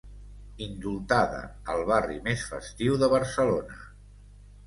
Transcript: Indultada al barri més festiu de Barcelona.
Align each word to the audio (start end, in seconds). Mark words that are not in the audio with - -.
Indultada 0.65 1.41
al 1.75 1.83
barri 1.91 2.17
més 2.29 2.45
festiu 2.53 2.97
de 3.05 3.09
Barcelona. 3.13 3.77